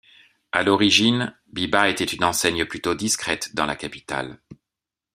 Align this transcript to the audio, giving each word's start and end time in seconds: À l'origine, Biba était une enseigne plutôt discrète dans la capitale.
À 0.51 0.63
l'origine, 0.63 1.37
Biba 1.45 1.87
était 1.87 2.05
une 2.05 2.23
enseigne 2.23 2.65
plutôt 2.65 2.95
discrète 2.95 3.53
dans 3.53 3.67
la 3.67 3.75
capitale. 3.75 4.39